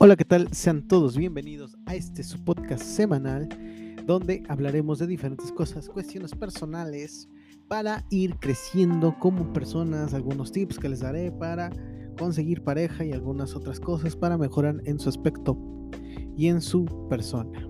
[0.00, 0.48] Hola, ¿qué tal?
[0.52, 3.48] Sean todos bienvenidos a este su podcast semanal
[4.06, 7.28] donde hablaremos de diferentes cosas, cuestiones personales
[7.66, 11.70] para ir creciendo como personas, algunos tips que les daré para
[12.16, 15.58] conseguir pareja y algunas otras cosas para mejorar en su aspecto
[16.36, 17.68] y en su persona.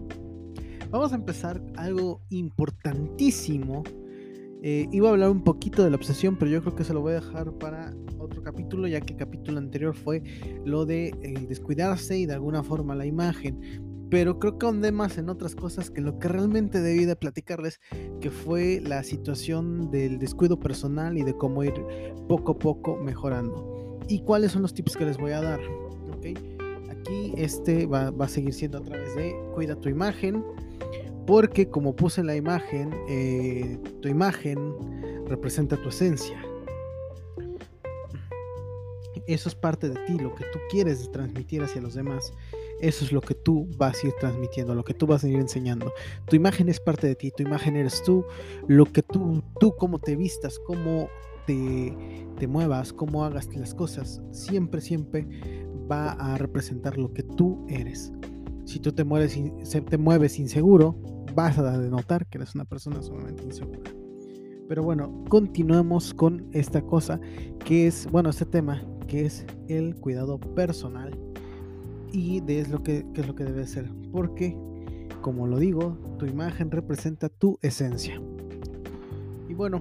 [0.90, 3.84] Vamos a empezar algo importantísimo.
[4.62, 7.00] Eh, iba a hablar un poquito de la obsesión, pero yo creo que se lo
[7.00, 10.22] voy a dejar para otro capítulo, ya que el capítulo anterior fue
[10.64, 13.60] lo de eh, descuidarse y de alguna forma la imagen.
[14.10, 17.78] Pero creo que ahondé más en otras cosas que lo que realmente debí de platicarles,
[18.20, 21.74] que fue la situación del descuido personal y de cómo ir
[22.26, 24.00] poco a poco mejorando.
[24.08, 25.60] ¿Y cuáles son los tips que les voy a dar?
[26.16, 26.34] ¿Okay?
[26.88, 30.42] Aquí este va, va a seguir siendo a través de cuida tu imagen,
[31.28, 34.56] porque como puse la imagen, eh, tu imagen
[35.26, 36.42] representa tu esencia.
[39.26, 42.32] Eso es parte de ti, lo que tú quieres transmitir hacia los demás.
[42.80, 45.36] Eso es lo que tú vas a ir transmitiendo, lo que tú vas a ir
[45.36, 45.92] enseñando.
[46.28, 48.24] Tu imagen es parte de ti, tu imagen eres tú,
[48.66, 51.10] lo que tú, tú cómo te vistas, cómo
[51.46, 51.94] te,
[52.38, 55.28] te muevas, cómo hagas las cosas, siempre, siempre
[55.92, 58.14] va a representar lo que tú eres.
[58.64, 59.38] Si tú te mueves,
[59.90, 63.92] te mueves inseguro, vas a denotar que eres una persona sumamente insegura.
[64.68, 67.20] Pero bueno, continuemos con esta cosa
[67.64, 71.16] que es, bueno, este tema que es el cuidado personal
[72.10, 73.88] y de es lo que, es lo que debe ser.
[74.10, 74.56] Porque,
[75.20, 78.20] como lo digo, tu imagen representa tu esencia.
[79.48, 79.78] Y bueno,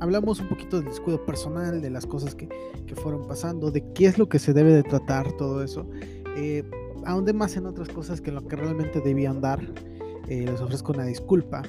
[0.00, 2.48] hablamos un poquito del descuido personal, de las cosas que,
[2.86, 5.86] que fueron pasando, de qué es lo que se debe de tratar, todo eso.
[6.38, 6.64] Eh,
[7.04, 9.60] ahonde más en otras cosas que lo que realmente debían dar.
[10.28, 11.62] Eh, les ofrezco una disculpa.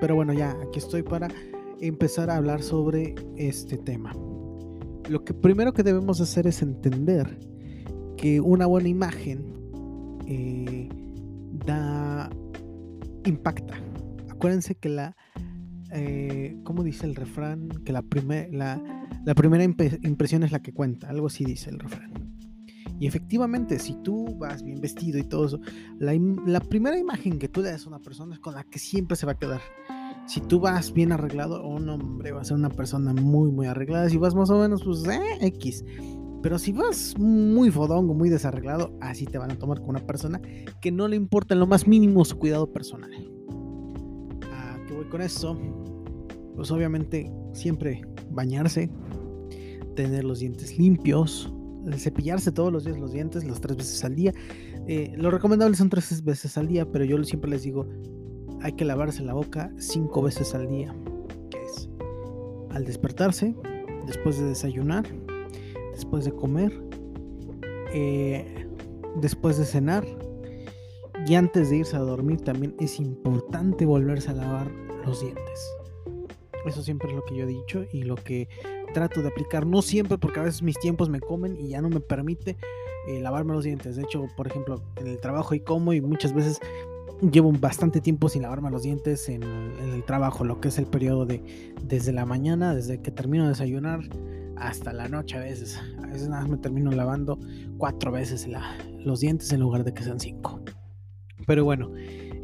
[0.00, 1.28] Pero bueno, ya aquí estoy para
[1.80, 4.12] empezar a hablar sobre este tema.
[5.08, 7.38] Lo que primero que debemos hacer es entender
[8.16, 9.52] que una buena imagen
[10.26, 10.88] eh,
[11.66, 12.30] da
[13.24, 13.74] impacta.
[14.30, 15.16] Acuérdense que la,
[15.92, 17.68] eh, ¿cómo dice el refrán?
[17.84, 22.21] Que la, primera impresión es la que cuenta, algo así dice el refrán.
[22.98, 25.60] Y efectivamente, si tú vas bien vestido y todo eso,
[25.98, 29.16] la, primera imagen que tú le das a una persona es con la que siempre
[29.16, 29.60] se va a quedar
[30.26, 34.08] si tú vas bien arreglado, un hombre va a ser una persona muy, muy arreglada.
[34.08, 35.84] Si vas más o menos, pues, eh, X.
[36.42, 40.40] Pero si vas muy fodongo, muy desarreglado, así te van a tomar como una persona
[40.80, 43.10] que no le importa en lo más mínimo su cuidado personal.
[44.52, 45.56] ¿A qué voy con eso?
[46.56, 48.90] Pues obviamente siempre bañarse,
[49.94, 51.52] tener los dientes limpios,
[51.96, 54.32] cepillarse todos los días los dientes, las tres veces al día.
[54.86, 57.86] Eh, lo recomendable son tres veces al día, pero yo siempre les digo,
[58.60, 60.94] hay que lavarse la boca cinco veces al día,
[61.64, 61.88] es
[62.70, 63.54] al despertarse,
[64.06, 65.04] después de desayunar,
[65.92, 66.72] después de comer,
[67.92, 68.66] eh,
[69.20, 70.04] después de cenar
[71.26, 74.70] y antes de irse a dormir también es importante volverse a lavar
[75.04, 75.72] los dientes.
[76.66, 78.48] Eso siempre es lo que yo he dicho y lo que
[78.94, 79.66] trato de aplicar.
[79.66, 82.56] No siempre porque a veces mis tiempos me comen y ya no me permite
[83.08, 83.96] eh, lavarme los dientes.
[83.96, 86.60] De hecho, por ejemplo, en el trabajo y como y muchas veces
[87.30, 91.24] llevo bastante tiempo sin lavarme los dientes en, el trabajo, lo que es el periodo
[91.26, 91.42] de
[91.82, 94.00] desde la mañana, desde que termino de desayunar
[94.56, 95.80] hasta la noche a veces.
[96.02, 97.38] A veces nada más me termino lavando
[97.78, 98.48] cuatro veces
[99.04, 100.60] los dientes en lugar de que sean cinco.
[101.46, 101.92] Pero bueno,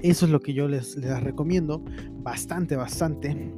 [0.03, 1.85] eso es lo que yo les, les recomiendo.
[2.23, 3.53] Bastante, bastante.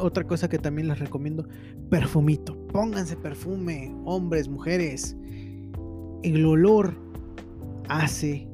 [0.00, 1.46] Otra cosa que también les recomiendo,
[1.88, 2.56] perfumito.
[2.68, 5.16] Pónganse perfume, hombres, mujeres.
[6.22, 6.94] El olor
[7.88, 8.48] hace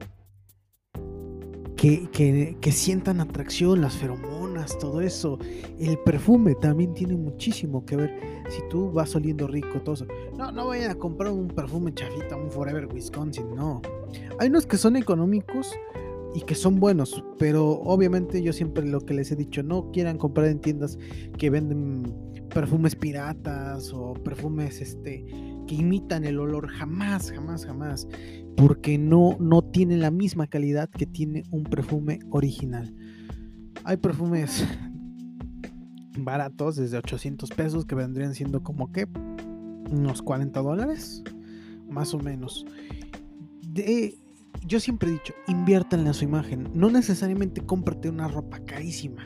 [1.76, 5.38] que, sientan atracción, las feromonas, todo eso.
[5.78, 8.44] El perfume también tiene muchísimo que ver.
[8.48, 10.06] Si tú vas oliendo rico, todo eso.
[10.36, 13.82] No, no vayan a comprar un perfume chafita, un Forever Wisconsin, no.
[14.38, 15.72] Hay unos que son económicos
[16.36, 20.18] y que son buenos, pero obviamente yo siempre lo que les he dicho, no quieran
[20.18, 20.98] comprar en tiendas
[21.38, 22.12] que venden
[22.50, 25.24] perfumes piratas o perfumes este
[25.66, 28.06] que imitan el olor, jamás, jamás, jamás
[28.56, 32.94] porque no, no tiene la misma calidad que tiene un perfume original.
[33.84, 34.66] Hay perfumes
[36.18, 39.06] baratos, desde 800 pesos, que vendrían siendo como que
[39.90, 41.22] unos 40 dólares,
[41.88, 42.64] más o menos.
[44.66, 46.68] Yo siempre he dicho, inviértanle en su imagen.
[46.74, 49.24] No necesariamente cómprate una ropa carísima,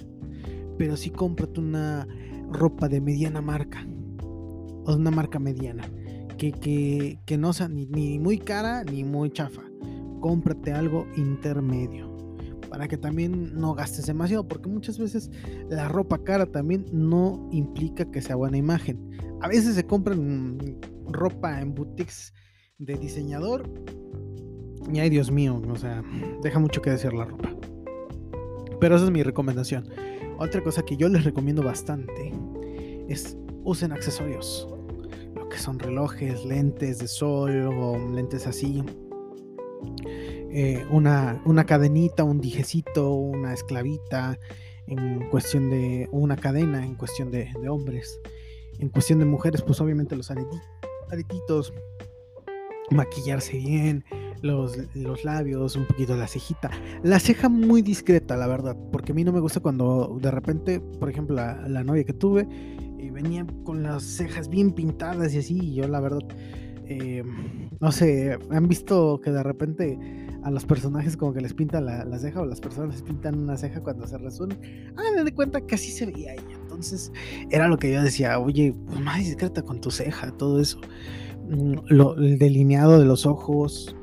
[0.79, 2.06] pero sí cómprate una
[2.50, 3.87] ropa de mediana marca
[4.23, 5.85] o de una marca mediana
[6.49, 9.62] que, no sea ni, muy cara ni muy chafa.
[10.21, 12.11] Cómprate algo intermedio
[12.69, 15.31] para que también no gastes demasiado, porque muchas veces
[15.69, 19.11] la ropa cara también no implica que sea buena imagen.
[19.41, 20.79] A veces se compran
[21.09, 22.32] ropa en boutiques
[22.79, 23.69] de diseñador
[24.92, 26.02] Y ay, Dios mío, o sea,
[26.42, 27.50] deja mucho que decir la ropa.
[28.81, 29.88] Pero esa es mi recomendación.
[30.38, 32.32] Otra cosa que yo les recomiendo bastante
[33.08, 34.69] es usen accesorios.
[35.34, 38.82] Lo que son relojes, lentes de sol o lentes así.
[40.52, 44.38] Eh, una, una, cadenita, un dijecito, una esclavita,
[44.86, 48.20] en cuestión de una cadena, en cuestión de, de hombres.
[48.78, 51.72] En cuestión de mujeres, pues obviamente los aretitos,
[52.90, 54.04] maquillarse bien,
[54.42, 56.70] los, los, labios, un poquito la cejita.
[57.02, 60.81] La ceja muy discreta, la verdad, porque a mí no me gusta cuando de repente,
[60.81, 62.46] por ejemplo, la, la novia que tuve,
[62.98, 66.26] eh, venía con las cejas bien pintadas y así, y yo la verdad,
[66.87, 67.22] eh,
[67.81, 69.98] no sé, han visto que de repente
[70.43, 73.56] a los personajes como que les pintan la, la, ceja o las personas pintan una
[73.56, 74.58] ceja cuando se resuelven.
[74.96, 76.58] Ah, di cuenta que así se veía ella.
[76.62, 77.12] Entonces
[77.50, 80.81] era lo que yo decía, oye, pues más discreta con tu ceja, todo eso.
[81.48, 83.94] Mm, el delineado de los ojos,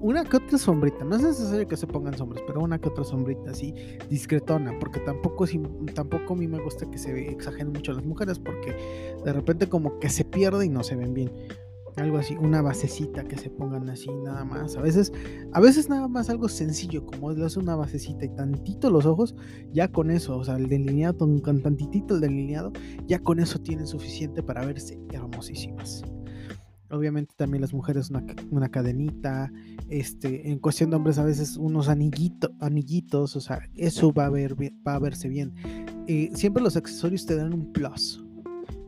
[0.00, 3.04] una que otra sombrita, no es necesario que se pongan sombras, pero una que otra
[3.04, 3.74] sombrita así
[4.08, 5.44] discretona, porque tampoco,
[5.94, 8.74] tampoco a mí me gusta que se exageren mucho las mujeres, porque
[9.24, 11.30] de repente como que se pierde y no se ven bien.
[11.96, 14.76] Algo así, una basecita que se pongan así nada más.
[14.76, 15.12] A veces,
[15.52, 19.34] a veces nada más algo sencillo, como es una basecita y tantito los ojos,
[19.72, 22.72] ya con eso, o sea, el delineado, con tantitito el delineado,
[23.06, 26.02] ya con eso tienen suficiente para verse hermosísimas.
[26.90, 29.52] Obviamente también las mujeres una, una, cadenita,
[29.88, 34.30] este, en cuestión de hombres a veces unos anillitos, anillitos, o sea, eso va a,
[34.30, 34.56] ver,
[34.86, 35.54] va a verse bien.
[36.06, 38.24] Eh, siempre los accesorios te dan un plus.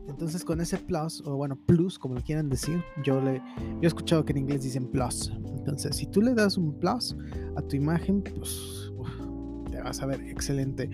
[0.09, 3.41] Entonces con ese plus, o bueno, plus, como lo quieran decir, yo, le,
[3.81, 5.31] he escuchado que en inglés dicen plus.
[5.57, 7.15] Entonces, si tú le das un plus
[7.55, 8.91] a tu imagen, pues
[9.71, 10.89] te vas a ver excelente.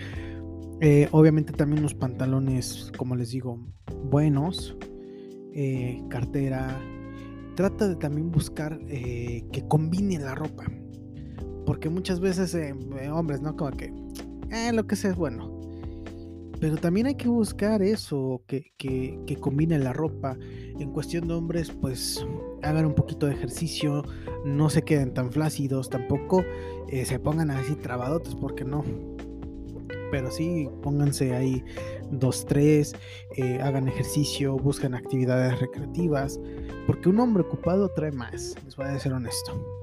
[0.82, 3.60] Eh, obviamente también unos pantalones, como les digo,
[4.06, 4.78] buenos,
[5.54, 6.80] eh, cartera,
[7.56, 10.66] trata de también buscar eh, que combine la ropa.
[11.70, 13.56] Porque muchas veces, eh, eh, hombres, ¿no?
[13.56, 13.94] Como que,
[14.50, 15.56] eh, lo que sea es bueno.
[16.60, 19.38] Pero también hay que buscar eso, que, que,
[19.78, 20.36] la ropa.
[20.80, 22.26] En cuestión de hombres, pues
[22.64, 24.04] hagan un poquito de ejercicio,
[24.46, 26.44] no se queden tan flácidos, tampoco
[26.90, 28.84] se pongan así trabadotes, porque no.
[30.12, 31.64] Pero sí, pónganse ahí
[32.12, 32.96] dos, tres,
[33.62, 36.40] hagan ejercicio, busquen actividades recreativas.
[36.88, 39.80] Porque un hombre ocupado trae más, les voy a ser honesto.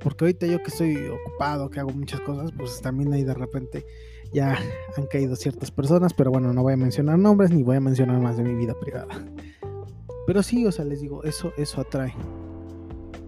[0.00, 3.84] Porque ahorita yo que estoy ocupado, que hago muchas cosas, pues también ahí de repente
[4.32, 4.58] ya
[4.96, 8.20] han caído ciertas personas, pero bueno, no voy a mencionar nombres ni voy a mencionar
[8.20, 9.08] más de mi vida privada.
[10.26, 12.12] Pero sí, o sea, les digo, eso, eso atrae.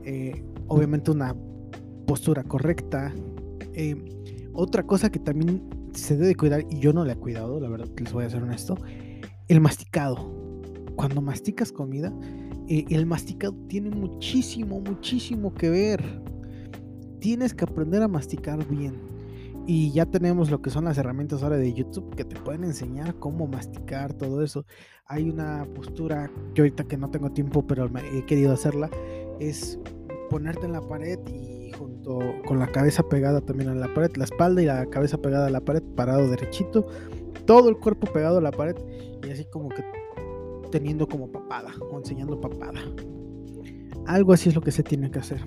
[0.04, 1.34] Eh, obviamente una
[2.06, 3.14] postura correcta.
[3.74, 3.96] Eh,
[4.52, 7.88] otra cosa que también se debe cuidar, y yo no le he cuidado, la verdad,
[7.96, 8.76] les voy a ser honesto,
[9.48, 10.36] el masticado.
[10.96, 12.12] Cuando masticas comida,
[12.68, 16.04] eh, el masticado tiene muchísimo, muchísimo que ver.
[17.20, 18.94] Tienes que aprender a masticar bien.
[19.66, 23.14] Y ya tenemos lo que son las herramientas ahora de YouTube que te pueden enseñar
[23.16, 24.64] cómo masticar todo eso.
[25.06, 28.90] Hay una postura que ahorita que no tengo tiempo, pero he querido hacerla,
[29.40, 29.78] es
[30.30, 31.57] ponerte en la pared y
[32.46, 35.50] con la cabeza pegada también a la pared, la espalda y la cabeza pegada a
[35.50, 36.86] la pared, parado derechito,
[37.44, 38.76] todo el cuerpo pegado a la pared
[39.26, 39.84] y así como que
[40.70, 42.80] teniendo como papada o enseñando papada.
[44.06, 45.40] Algo así es lo que se tiene que hacer.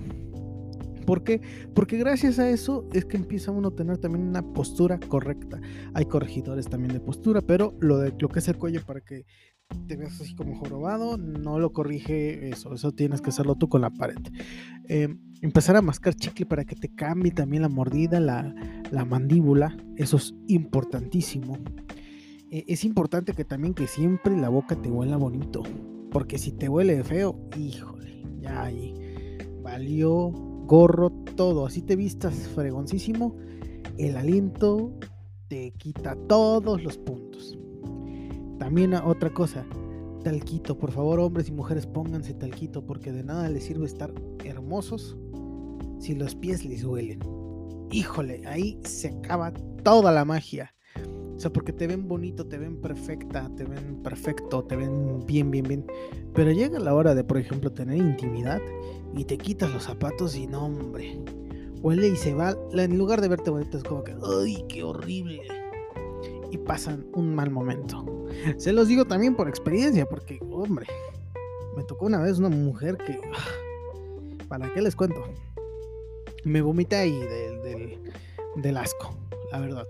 [1.04, 1.40] ¿Por qué?
[1.74, 5.60] Porque gracias a eso es que empieza uno a tener también una postura correcta.
[5.94, 9.24] Hay corregidores también de postura, pero lo, de, lo que es el cuello para que
[9.86, 12.74] te veas así como jorobado, no lo corrige eso.
[12.74, 14.18] Eso tienes que hacerlo tú con la pared.
[14.88, 18.54] Em, empezar a mascar chicle para que te cambie también la mordida, la,
[18.90, 19.76] la mandíbula.
[19.96, 21.58] Eso es importantísimo.
[22.50, 25.62] E, es importante que también que siempre la boca te huela bonito.
[26.10, 28.94] Porque si te huele feo, híjole, ya ahí
[29.62, 30.30] valió
[30.66, 31.66] gorro todo.
[31.66, 33.36] Así te vistas fregoncísimo,
[33.98, 34.92] el aliento
[35.48, 37.21] te quita todos los puntos.
[38.62, 39.66] También otra cosa,
[40.22, 40.78] talquito.
[40.78, 44.14] Por favor, hombres y mujeres, pónganse talquito porque de nada les sirve estar
[44.44, 45.16] hermosos
[45.98, 47.18] si los pies les huelen.
[47.90, 49.52] Híjole, ahí se acaba
[49.82, 50.72] toda la magia.
[51.34, 55.50] O sea, porque te ven bonito, te ven perfecta, te ven perfecto, te ven bien,
[55.50, 55.84] bien, bien.
[56.32, 58.60] Pero llega la hora de, por ejemplo, tener intimidad
[59.16, 61.18] y te quitas los zapatos y no, hombre.
[61.80, 62.56] Huele y se va.
[62.74, 65.61] En lugar de verte bonito, es como que, ¡ay, qué horrible!
[66.52, 68.26] Y pasan un mal momento.
[68.58, 70.86] Se los digo también por experiencia, porque, hombre,
[71.76, 73.18] me tocó una vez una mujer que.
[74.48, 75.24] ¿Para qué les cuento?
[76.44, 78.12] Me vomité ahí del, del,
[78.56, 79.16] del asco,
[79.50, 79.88] la verdad.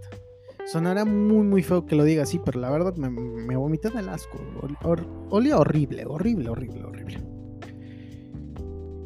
[0.67, 4.09] Sonará muy, muy feo que lo diga así, pero la verdad me, me vomité del
[4.09, 4.39] asco.
[5.31, 7.21] olía horrible, horrible, horrible, horrible.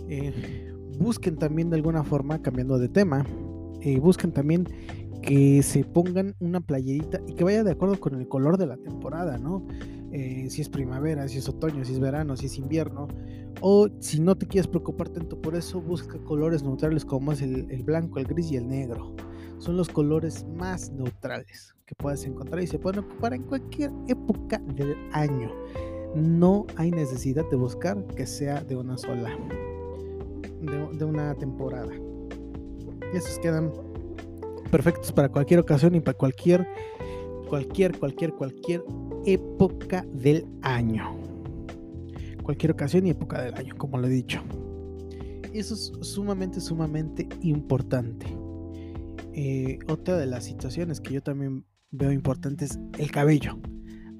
[0.08, 3.24] Eh, busquen también de alguna forma, cambiando de tema,
[3.80, 4.66] eh, busquen también
[5.22, 8.76] que se pongan una playerita y que vaya de acuerdo con el color de la
[8.76, 9.66] temporada, ¿no?
[10.12, 13.08] Eh, si es primavera, si es otoño, si es verano, si es invierno.
[13.60, 17.82] O si no te quieres preocupar tanto por eso, busca colores neutrales como es el,
[17.84, 19.14] blanco, el gris y el negro.
[19.58, 24.58] Son los colores más neutrales que puedes encontrar y se pueden ocupar en cualquier época
[24.74, 25.50] del año.
[26.14, 29.30] No hay necesidad de buscar que sea de una sola,
[30.60, 31.92] de, de una temporada.
[33.12, 33.70] Y esos quedan
[34.70, 36.66] perfectos para cualquier ocasión y para cualquier,
[37.48, 38.84] cualquier, cualquier, cualquier
[39.24, 41.16] época del año.
[42.42, 44.40] Cualquier ocasión y época del año, como lo he dicho.
[45.52, 48.26] Eso es sumamente, sumamente importante.
[49.32, 53.58] Eh, otra de las situaciones que yo también veo importantes, el cabello.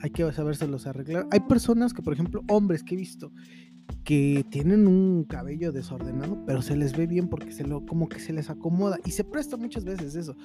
[0.00, 1.26] Hay que sabérselos arreglar.
[1.30, 3.32] Hay personas que, por ejemplo, hombres que he visto
[4.04, 8.20] que tienen un cabello desordenado, pero se les ve bien porque se lo, como que
[8.20, 10.36] se les acomoda y se presta muchas veces eso.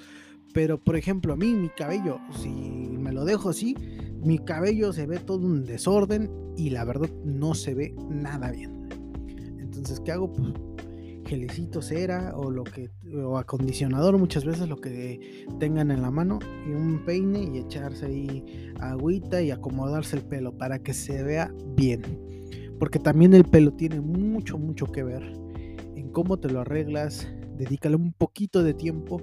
[0.53, 3.75] Pero por ejemplo, a mí mi cabello, si me lo dejo así,
[4.24, 8.89] mi cabello se ve todo un desorden y la verdad no se ve nada bien.
[9.60, 10.33] Entonces, ¿qué hago?
[10.33, 10.53] Pues
[11.25, 12.89] gelecito, cera o lo que
[13.24, 18.07] o acondicionador muchas veces lo que tengan en la mano y un peine y echarse
[18.07, 22.01] ahí agüita y acomodarse el pelo para que se vea bien
[22.82, 25.22] porque también el pelo tiene mucho, mucho que ver
[25.96, 29.22] en cómo te lo arreglas, dedícale un poquito de tiempo,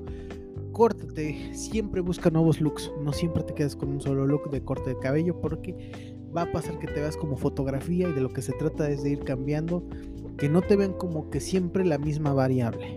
[0.71, 4.91] córtate, siempre busca nuevos looks, no siempre te quedes con un solo look de corte
[4.91, 5.91] de cabello porque
[6.35, 9.03] va a pasar que te veas como fotografía y de lo que se trata es
[9.03, 9.83] de ir cambiando,
[10.37, 12.95] que no te vean como que siempre la misma variable.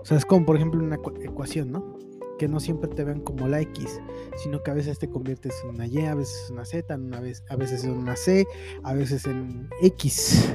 [0.00, 1.96] O sea, es como por ejemplo una ecuación, ¿no?
[2.38, 4.00] Que no siempre te vean como la X,
[4.36, 7.20] sino que a veces te conviertes en una Y, a veces en una Z, una
[7.20, 8.46] vez, a veces en una C,
[8.82, 10.54] a veces en X.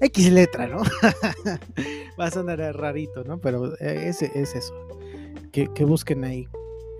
[0.00, 0.82] X letra, ¿no?
[2.20, 3.40] Va a sonar rarito, ¿no?
[3.40, 4.74] Pero eh, ese es eso.
[5.50, 6.48] Que, que busquen ahí.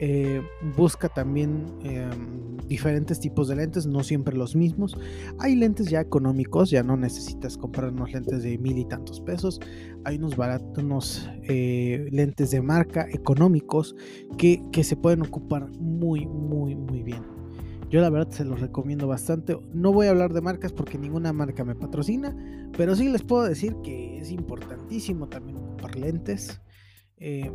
[0.00, 0.42] Eh,
[0.76, 4.96] busca también em, diferentes tipos de lentes, no siempre los mismos.
[5.38, 9.60] Hay lentes ya económicos, ya no necesitas comprar unos lentes de mil y tantos pesos.
[10.04, 13.94] Hay unos baratos, unos eh, lentes de marca económicos
[14.36, 17.22] que, que se pueden ocupar muy, muy, muy bien.
[17.90, 19.56] Yo la verdad se los recomiendo bastante.
[19.72, 22.36] No voy a hablar de marcas porque ninguna marca me patrocina,
[22.76, 26.60] pero sí les puedo decir que es importantísimo también ocupar lentes.
[27.18, 27.50] Eh,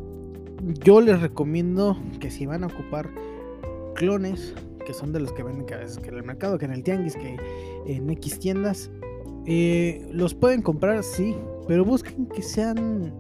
[0.84, 3.10] yo les recomiendo que si van a ocupar
[3.96, 4.54] clones,
[4.86, 6.72] que son de los que venden que a veces que en el mercado, que en
[6.72, 7.38] el tianguis, que
[7.86, 8.92] en X tiendas,
[9.46, 11.36] eh, los pueden comprar, sí,
[11.68, 13.14] pero busquen que sean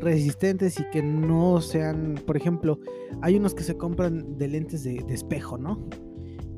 [0.00, 2.78] resistentes y que no sean, por ejemplo,
[3.22, 5.88] hay unos que se compran de lentes de, espejo, ¿no?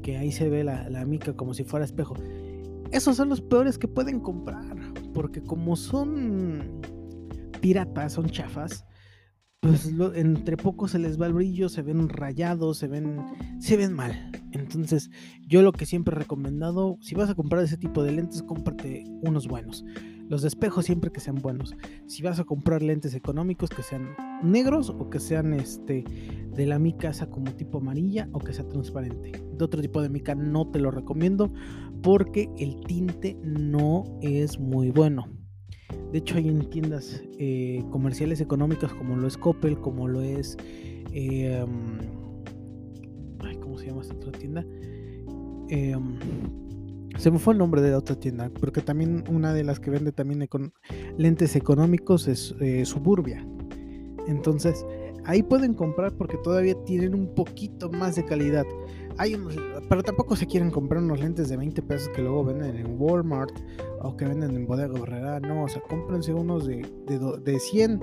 [0.03, 2.15] Que ahí se ve la mica como si fuera espejo.
[2.93, 4.77] Esos son los peores que pueden comprar,
[5.13, 6.81] porque como son
[7.61, 8.87] piratas, son chafas,
[9.67, 13.25] pues entre poco se les va el brillo, se ven rayados, se ven,
[13.59, 14.31] se ven mal.
[14.53, 15.11] Entonces,
[15.47, 19.05] yo lo que siempre he recomendado, si vas a comprar ese tipo de lentes, cómprate
[19.23, 19.85] unos buenos.
[20.29, 21.77] Los de espejo siempre que sean buenos.
[22.07, 26.05] Si vas a comprar lentes económicos, que sean negros o que sean este
[26.55, 29.33] de la mica como tipo amarilla o que sea transparente.
[29.57, 31.53] De otro tipo de mica no te lo recomiendo
[32.03, 35.36] porque el tinte no es muy bueno.
[36.13, 40.57] De hecho, hay en tiendas eh, comerciales económicas como lo es Coppel, como lo es.
[41.13, 41.99] Em,
[43.61, 44.65] ¿Cómo se llama esta otra tienda?
[45.69, 46.19] Em,
[47.19, 49.91] se me fue el nombre de la otra tienda, porque también una de las que
[49.91, 50.49] vende también
[51.17, 53.47] lentes económicos es eh, Suburbia.
[54.27, 54.85] Entonces,
[55.27, 58.65] ahí pueden comprar porque todavía tienen un poquito más de calidad.
[59.19, 59.37] Hay
[59.89, 63.53] pero tampoco se quieren comprar unos lentes de 20 pesos que luego venden en Walmart
[64.01, 65.41] o que venden en Bodega Borrera.
[65.41, 66.87] No, o sea, cómprense unos de,
[67.43, 68.03] de, 100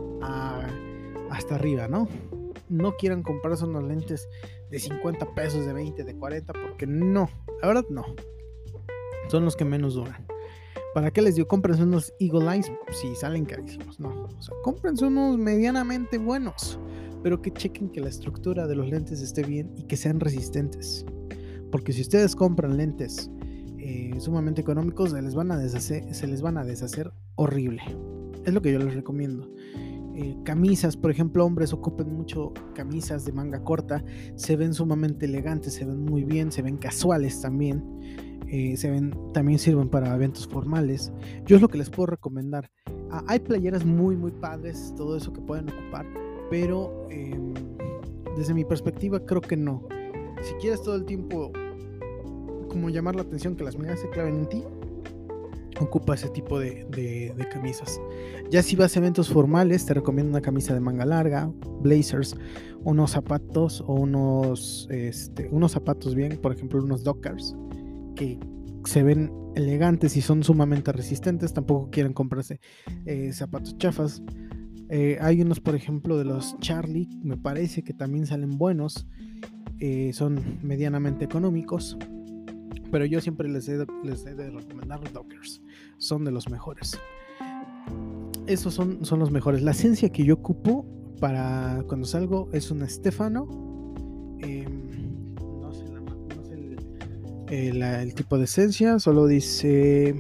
[1.30, 2.08] hasta arriba, ¿no?
[2.70, 4.28] No quieran comprarse unos lentes
[4.72, 7.30] de 50 pesos, de 20, de 40, porque no,
[7.62, 8.04] la verdad no.
[9.28, 10.26] Son los que menos duran.
[10.96, 11.48] ¿Para qué les digo?
[11.48, 14.00] Cómprense unos Eagle Eyes si salen carísimos.
[14.00, 16.80] No, o sea, cómprense unos medianamente buenos
[17.24, 21.06] pero que chequen que la estructura de los lentes esté bien y que sean resistentes.
[21.72, 23.32] Porque si ustedes compran lentes
[23.80, 27.82] eh, sumamente económicos, se les, van a deshacer, se les van a deshacer horrible.
[28.46, 29.50] Es lo que yo les recomiendo.
[30.16, 34.04] Eh, camisas, por ejemplo, hombres ocupen mucho camisas de manga corta,
[34.36, 37.84] se ven sumamente elegantes, se ven muy bien, se ven casuales también,
[38.48, 41.12] eh, se ven, también sirven para eventos formales.
[41.48, 42.70] Yo es lo que les puedo recomendar.
[43.10, 46.06] Ah, hay playeras muy, muy padres, todo eso que pueden ocupar,
[46.54, 47.52] pero em,
[48.38, 49.88] desde mi perspectiva creo que no.
[50.44, 51.52] Si quieres todo el tiempo
[52.70, 54.64] como llamar la atención que las miradas se claven en ti,
[55.80, 58.00] ocupa ese tipo de, camisas.
[58.52, 62.36] Ya si vas a eventos formales, te recomiendo una camisa de manga larga, blazers,
[62.84, 67.56] unos zapatos o unos, este, unos zapatos bien, por ejemplo, unos Dockers,
[68.16, 68.38] que
[68.86, 71.52] se ven elegantes y son sumamente resistentes.
[71.52, 72.60] Tampoco quieren comprarse
[73.08, 74.22] eh, zapatos chafas.
[74.96, 79.08] Eh, hay unos, por ejemplo, de los Charlie, me parece que también salen buenos.
[79.80, 81.98] Eh, son medianamente económicos
[82.94, 85.64] pero yo siempre les he, les de recomendar los Dockers.
[85.98, 86.96] Son de los mejores.
[88.46, 89.64] Esos son, son los mejores.
[89.64, 90.86] La esencia que yo ocupo
[91.20, 93.48] para cuando salgo es un Stefano.
[94.42, 95.86] Em, no sé,
[97.48, 100.14] el, el, tipo de esencia, solo dice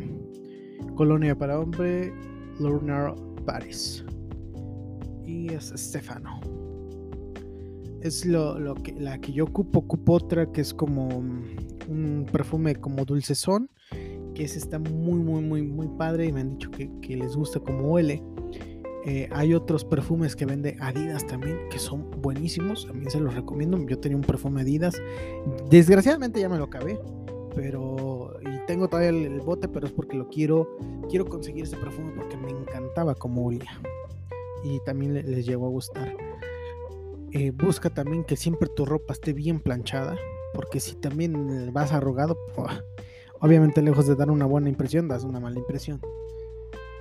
[0.95, 2.11] Colonia para hombre,
[2.59, 3.13] Lornar
[3.45, 4.03] Paris.
[5.33, 6.39] Y es Stefano.
[8.01, 9.79] Es lo, lo que, la que yo ocupo.
[9.79, 13.69] Ocupo otra que es como un perfume como dulcezón,
[14.35, 17.59] que ese está muy, muy, muy, muy padre y me han dicho que, les gusta
[17.59, 18.21] como huele.
[19.05, 23.83] Eh, hay otros perfumes que vende Adidas también, que son buenísimos, también se los recomiendo.
[23.87, 25.01] Yo tenía un perfume Adidas,
[25.71, 26.99] desgraciadamente ya me lo acabé,
[27.55, 30.77] pero y tengo todavía el, bote, pero es porque lo quiero,
[31.09, 33.81] quiero conseguir ese perfume porque me encantaba como olía
[34.63, 36.15] y también les llegó a gustar.
[37.31, 40.15] Eh, busca también que siempre tu ropa esté bien planchada,
[40.53, 42.37] porque si también vas arrugado,
[43.39, 45.99] obviamente lejos de dar una buena impresión, das una mala impresión.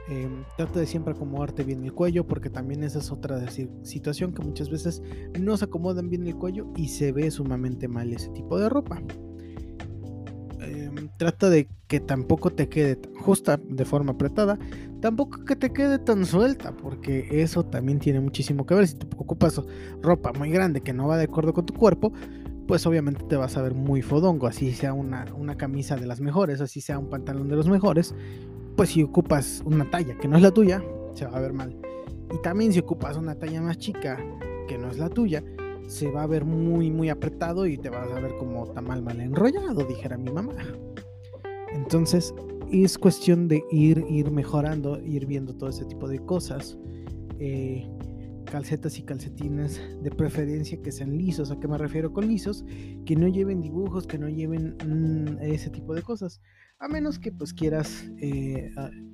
[0.09, 3.41] Em, trata de siempre acomodarte bien el cuello, porque también esa es otra
[3.83, 5.03] situación que muchas veces
[5.39, 9.01] no se acomodan bien el cuello y se ve sumamente mal ese tipo de ropa.
[10.61, 14.59] Em, trata de que tampoco te quede justa de forma apretada,
[15.03, 18.87] tampoco que te quede tan suelta, porque eso también tiene muchísimo que ver.
[18.87, 19.61] Si te ocupas
[20.01, 22.13] ropa muy grande que no va de acuerdo con tu cuerpo,
[22.69, 26.21] pues obviamente te vas a ver muy fodongo, así sea una, una camisa de las
[26.21, 28.15] mejores, así sea un pantalón de los mejores,
[28.77, 30.81] pues si ocupas una talla que no es la tuya,
[31.15, 31.77] se va a ver mal.
[32.33, 34.17] Y también si ocupas una talla más chica
[34.69, 35.43] que no es la tuya,
[35.89, 39.21] se va a ver muy muy apretado y te vas a ver como tamal mal
[39.21, 40.55] enrollado, dijera mi mamá.
[41.75, 42.33] Entonces,
[42.73, 46.79] es cuestión de ir, ir mejorando, ir viendo todo ese tipo de cosas.
[47.39, 47.87] Eh,
[48.53, 51.51] calcetas y calcetines de preferencia que sean lisos.
[51.51, 52.65] ¿A qué me refiero con lisos?
[53.07, 56.41] Que no lleven dibujos, que no lleven mm, ese tipo de cosas.
[56.79, 58.71] A menos que pues quieras, eh,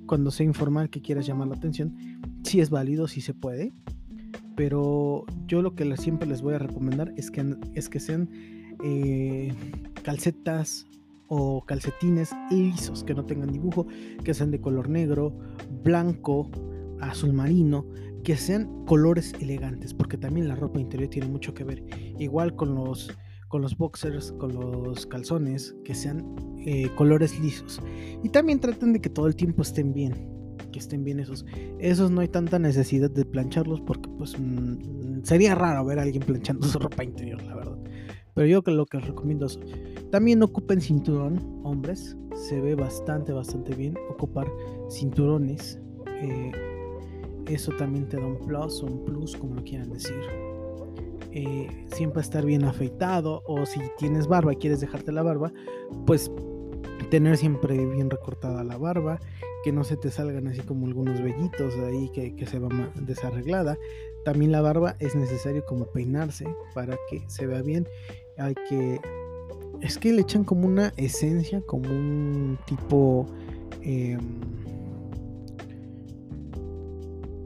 [0.07, 1.95] cuando sea informal, que quieras llamar la atención,
[2.43, 3.73] si es válido, si se puede.
[4.55, 8.29] Pero yo lo que siempre les voy a recomendar es que, es que sean
[8.83, 9.53] eh,
[10.03, 10.85] calcetas
[11.29, 13.87] o calcetines lisos, que no tengan dibujo,
[14.23, 15.37] que sean de color negro,
[15.83, 16.49] blanco,
[16.99, 17.85] azul marino,
[18.23, 21.83] que sean colores elegantes, porque también la ropa interior tiene mucho que ver.
[22.17, 23.11] Igual con los,
[23.47, 27.81] con los boxers, con los calzones, que sean eh, colores lisos.
[28.23, 30.13] Y también traten de que todo el tiempo estén bien,
[30.71, 31.45] que estén bien esos.
[31.79, 36.23] Esos no hay tanta necesidad de plancharlos porque pues mm, sería raro ver a alguien
[36.23, 37.77] planchando su ropa interior, la verdad.
[38.39, 39.59] Pero yo lo que les recomiendo es
[40.11, 42.15] también ocupen cinturón, hombres.
[42.35, 44.49] Se ve bastante, bastante bien ocupar
[44.89, 45.77] cinturones.
[46.21, 46.53] Eh,
[47.47, 50.15] eso también te da un plus un plus, como lo quieran decir.
[51.33, 55.51] Eh, siempre estar bien afeitado o si tienes barba y quieres dejarte la barba,
[56.05, 56.31] pues
[57.09, 59.19] tener siempre bien recortada la barba,
[59.65, 62.69] que no se te salgan así como algunos vellitos ahí que, que se va
[63.01, 63.77] desarreglada.
[64.23, 67.87] También la barba es necesario como peinarse para que se vea bien.
[68.39, 68.99] Hay que...
[69.81, 73.27] Es que le echan como una esencia, como un tipo...
[73.81, 74.19] Em,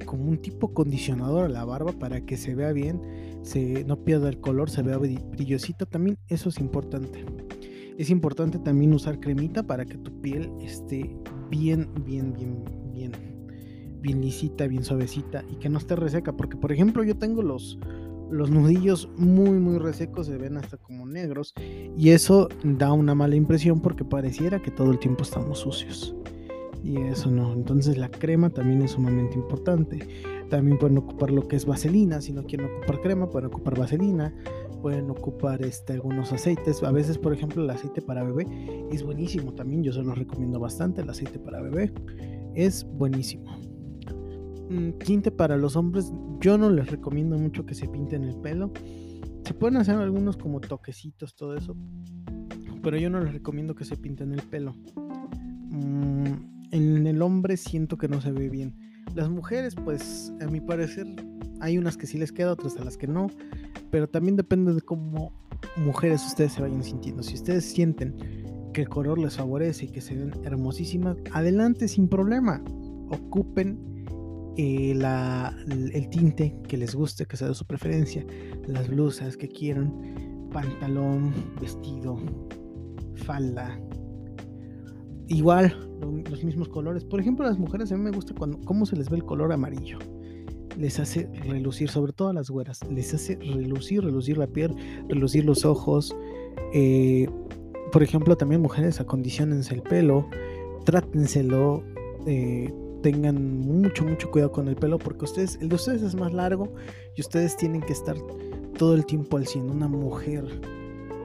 [0.06, 3.02] como un tipo condicionador a la barba para que se vea bien,
[3.42, 5.88] se, no pierda el color, se vea brillosita.
[5.88, 7.26] También eso es importante.
[7.98, 11.16] Es importante también usar cremita para que tu piel esté
[11.50, 13.12] bien, bien, bien, bien,
[14.02, 16.34] bien lisita, bien suavecita y que no esté reseca.
[16.34, 17.80] Porque, por ejemplo, yo tengo los,
[18.34, 21.54] los nudillos muy, muy resecos, se ven hasta como negros
[21.98, 26.16] y eso da una mala impresión porque pareciera que todo el tiempo estamos sucios
[26.84, 27.54] y eso no.
[27.54, 30.08] Entonces la crema también es sumamente importante.
[30.50, 34.36] También pueden ocupar lo que es vaselina, si no quieren ocupar crema, pueden ocupar vaselina,
[34.82, 36.84] pueden ocupar este, algunos aceites.
[36.84, 38.46] A veces, por ejemplo, el aceite para bebé
[38.92, 41.92] es buenísimo también, yo se lo recomiendo bastante, el aceite para bebé
[42.54, 43.73] es buenísimo.
[45.00, 48.72] Tinte para los hombres, yo no les recomiendo mucho que se pinten el pelo.
[49.46, 51.76] Se pueden hacer algunos como toquecitos, todo eso,
[52.82, 54.76] pero yo no les recomiendo que se pinten el pelo.
[55.70, 56.26] Mm,
[56.72, 58.76] en el hombre siento que no se ve bien.
[59.16, 61.06] Las mujeres, pues, a mi parecer,
[61.60, 63.28] hay unas que sí les queda, otras a las que no.
[63.92, 65.32] Pero también depende de cómo
[65.78, 67.22] mujeres ustedes se vayan sintiendo.
[67.22, 68.16] Si ustedes sienten
[68.74, 72.64] que el color les favorece y que se ven hermosísimas, adelante sin problema.
[73.10, 73.93] Ocupen
[74.58, 78.26] eh, el tinte que les guste, que sea de su preferencia,
[78.68, 82.18] las blusas que quieran, pantalón, vestido,
[83.16, 83.80] falda.
[85.28, 85.76] Igual,
[86.30, 87.04] los mismos colores.
[87.04, 89.24] Por ejemplo, a las mujeres a mí me gusta cuando, cómo se les ve el
[89.24, 89.98] color amarillo.
[90.78, 94.76] Les hace relucir, sobre todo a las güeras, les hace relucir, relucir la piel,
[95.08, 96.16] relucir los ojos.
[96.74, 97.28] Eh,
[97.92, 100.28] por ejemplo, también mujeres acondicionense el pelo,
[100.84, 101.84] trátenselo,
[102.26, 106.34] eh, tengan mucho, mucho cuidado con el pelo porque ustedes, el de ustedes es más
[106.34, 106.74] largo
[107.16, 108.16] y ustedes tienen que estar
[108.80, 109.70] todo el tiempo al 100.
[109.70, 110.46] Una mujer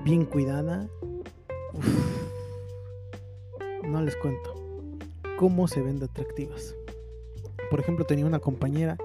[0.04, 0.86] bien cuidada,
[3.84, 4.54] no les cuento
[5.38, 6.74] cómo se ven de atractivas.
[7.70, 8.98] Por ejemplo, tenía una compañera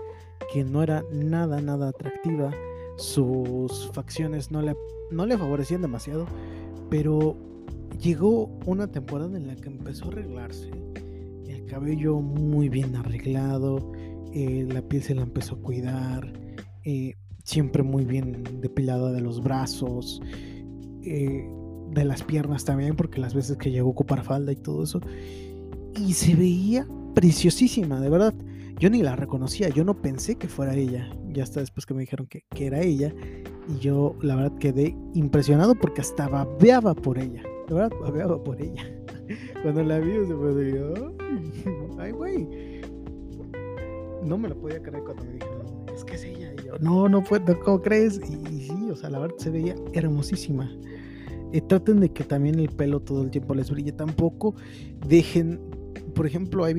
[0.52, 2.52] que no era nada, nada atractiva.
[2.98, 4.76] Sus facciones no le,
[5.12, 6.26] no le favorecían demasiado.
[6.90, 7.36] Pero
[8.02, 10.72] llegó una temporada en la que empezó a arreglarse.
[11.48, 13.92] El cabello muy bien arreglado.
[14.34, 16.34] Eh, la piel se la empezó a cuidar.
[16.84, 20.22] Eh, siempre muy bien depilada de los brazos.
[21.04, 21.48] Eh,
[21.92, 25.00] de las piernas también, porque las veces que llegó a ocupar falda y todo eso
[25.96, 28.34] y se veía preciosísima, de verdad.
[28.80, 31.10] Yo ni la reconocía, yo no pensé que fuera ella.
[31.32, 33.14] Ya hasta después que me dijeron que, era ella.
[33.70, 37.44] Y yo, la verdad, quedé impresionado porque hasta babeaba por ella.
[37.68, 38.84] De verdad, babeaba por ella.
[39.62, 40.54] Cuando la vi, se fue
[42.00, 42.82] ay, güey.
[44.24, 46.54] No me lo podía creer cuando me dijeron, es que es ella.
[46.54, 48.20] Y yo, no, no puedo, ¿cómo crees?
[48.30, 50.72] Y, sí, o sea, la verdad se veía hermosísima.
[51.52, 53.92] Eh, traten de que también el pelo todo el tiempo les brille.
[53.92, 54.56] Tampoco
[55.08, 55.60] dejen
[56.16, 56.74] por ejemplo, he,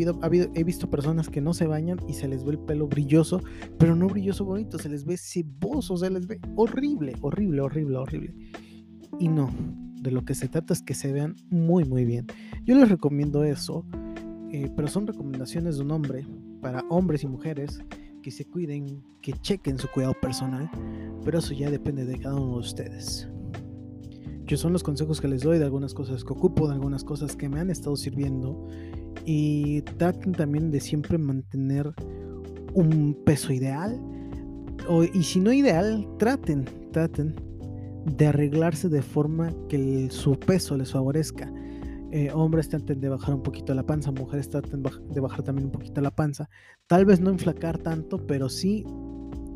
[0.55, 3.41] he visto personas que no se bañan y se les ve el pelo brilloso,
[3.79, 8.35] pero no brilloso bonito, se les ve ceboso, se les ve horrible, horrible, horrible, horrible.
[9.19, 9.51] Y no,
[10.01, 12.27] de lo que se trata es que se vean muy, muy bien.
[12.65, 13.85] Yo les recomiendo eso,
[14.55, 16.25] eh, pero son recomendaciones de un hombre
[16.61, 17.81] para hombres y mujeres
[18.23, 20.71] que se cuiden, que chequen su cuidado personal,
[21.25, 23.29] pero eso ya depende de cada uno de ustedes.
[24.47, 27.35] Yo son los consejos que les doy de algunas cosas que ocupo, de algunas cosas
[27.35, 28.69] que me han estado sirviendo
[29.27, 31.93] y traten también de siempre mantener
[32.75, 34.01] un peso ideal.
[35.13, 37.35] y si no ideal, traten, traten
[38.07, 41.53] de arreglarse de forma que su peso les favorezca.
[42.17, 45.73] Eh, hombres traten de bajar un poquito la panza, mujeres traten de bajar también un
[45.73, 46.49] poquito la panza.
[46.87, 48.85] Tal vez no enflacar tanto, pero sí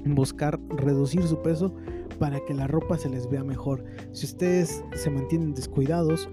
[0.04, 1.72] buscar reducir su peso
[2.18, 3.84] para que la ropa se les vea mejor.
[4.10, 6.28] Si ustedes se mantienen descuidados,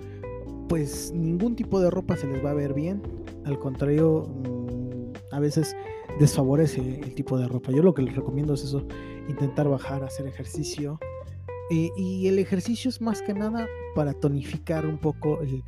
[0.68, 3.04] pues ningún tipo de ropa se les va a ver bien.
[3.44, 5.76] Al contrario, mm, a veces
[6.20, 7.72] desfavorece el tipo de ropa.
[7.72, 8.88] Yo lo que les recomiendo es eso,
[9.30, 10.98] intentar bajar, hacer ejercicio.
[11.70, 15.64] y el ejercicio es más que nada para tonificar un poco el,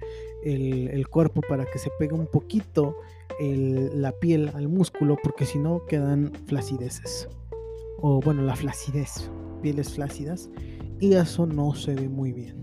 [1.10, 2.96] cuerpo, para que se pegue un poquito
[3.40, 7.30] la piel al músculo, porque si no quedan flacideces.
[8.00, 9.32] O bueno, la flacidez,
[9.62, 10.50] pieles flácidas.
[11.00, 12.56] Y eso no se ve muy bien.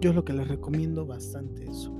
[0.00, 1.92] Yo es lo que les recomiendo bastante eso.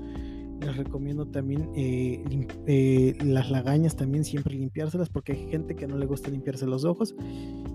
[0.61, 2.23] Les recomiendo también eh,
[2.65, 6.83] eh, las lagañas también siempre limpiárselas porque hay gente que no le gusta limpiarse los
[6.83, 7.15] ojos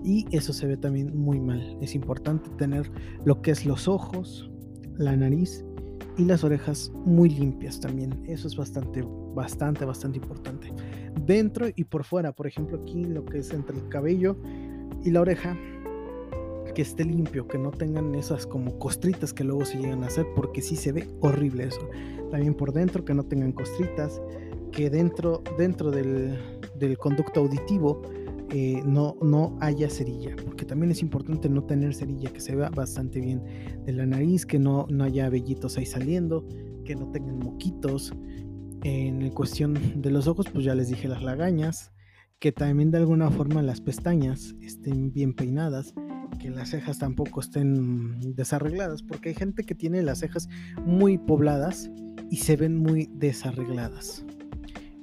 [0.03, 1.77] y eso se ve también muy mal.
[1.81, 2.91] Es importante tener
[3.25, 4.51] lo que es los ojos,
[4.97, 5.65] la nariz
[6.17, 8.23] y las orejas muy limpias también.
[8.27, 10.71] Eso es bastante, bastante, bastante importante.
[11.25, 14.37] Dentro y por fuera, por ejemplo, aquí lo que es entre el cabello
[15.03, 15.57] y la oreja,
[16.73, 20.25] que esté limpio, que no tengan esas como costritas que luego se llegan a hacer,
[20.35, 21.87] porque sí se ve horrible eso.
[22.31, 24.21] También por dentro, que no tengan costritas,
[24.71, 26.39] que dentro, dentro del,
[26.97, 28.01] conducto auditivo
[28.55, 32.69] eh, no, no haya cerilla, porque también es importante no tener cerilla, que se vea
[32.69, 33.41] bastante bien
[33.83, 36.47] de la nariz, que no, no haya vellitos ahí saliendo,
[36.85, 38.13] que no tengan moquitos.
[38.83, 41.93] En cuestión de los ojos, pues ya les dije las lagañas,
[42.37, 45.95] que también de alguna forma las pestañas estén bien peinadas,
[46.39, 50.47] que las cejas tampoco estén desarregladas, porque hay gente que tiene las cejas
[50.85, 51.89] muy pobladas
[52.29, 54.23] y se ven muy desarregladas.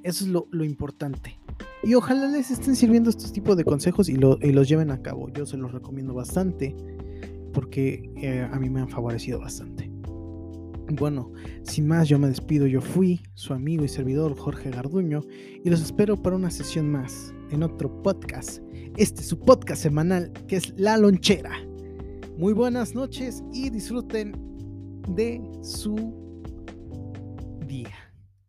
[0.04, 1.39] Eso es lo, importante.
[1.82, 5.30] Y ojalá les estén sirviendo estos tipos de consejos y, los lleven a cabo.
[5.30, 6.74] Yo se los recomiendo bastante
[7.52, 9.90] porque eh, a mí me han favorecido bastante.
[10.92, 12.66] Bueno, sin más, yo me despido.
[12.66, 15.22] Yo fui su amigo y servidor Jorge Garduño
[15.64, 18.60] y los espero para una sesión más en otro podcast.
[18.96, 21.52] Este es su podcast semanal que es La Lonchera.
[22.36, 24.32] Muy buenas noches y disfruten
[25.14, 25.94] de su
[27.66, 27.94] día.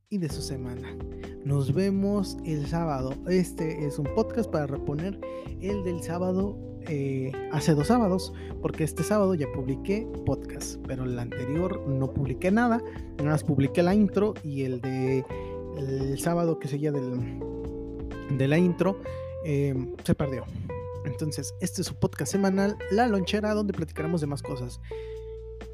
[0.10, 0.94] y de su semana.
[1.44, 3.16] Nos vemos el sábado.
[3.28, 5.20] Este es un podcast para reponer
[5.60, 6.56] el del sábado
[6.88, 12.52] eh, hace dos sábados, porque este sábado ya publiqué podcast, pero el anterior no publiqué
[12.52, 12.80] nada,
[13.18, 15.26] nada más publiqué la intro y el de
[15.78, 17.40] el sábado que seguía del,
[18.38, 19.00] de la intro
[19.44, 19.74] eh,
[20.04, 20.46] se perdió.
[21.06, 24.80] Entonces, este es su podcast semanal, La Lonchera, donde platicaremos de más cosas.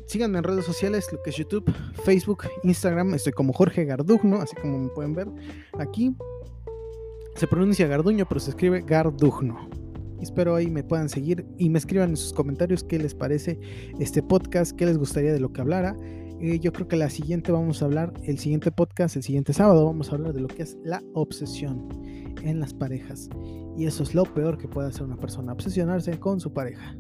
[0.08, 1.70] Síganme en redes sociales, lo que es YouTube,
[2.06, 3.14] Facebook, Instagram.
[3.14, 5.28] Estoy como Jorge Gardugno, así como me pueden ver
[5.78, 6.16] aquí.
[7.36, 9.70] Se pronuncia Garduño, pero se escribe Gardugno.
[10.22, 13.60] Espero ahí me puedan seguir y me escriban en sus comentarios qué les parece
[14.00, 15.94] este podcast, qué les gustaría de lo que hablara.
[16.40, 19.86] Eh, yo creo que la siguiente vamos a hablar, el siguiente podcast, el siguiente sábado,
[19.86, 21.90] vamos a hablar de lo que es la obsesión
[22.44, 23.30] en las parejas.
[23.76, 26.96] Y eso es lo peor que puede hacer una persona, obsesionarse con su pareja.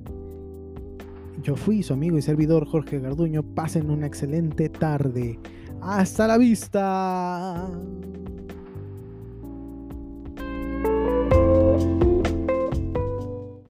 [1.42, 3.44] Yo fui su amigo y servidor Jorge Garduño.
[3.44, 5.40] Pasen una excelente tarde.
[5.82, 7.70] Hasta la vista.